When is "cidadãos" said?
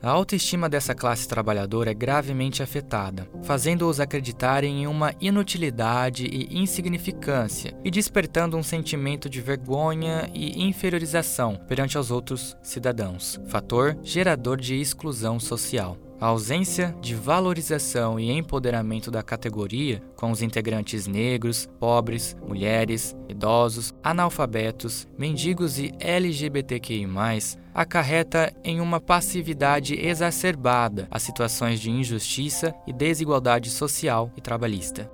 12.62-13.40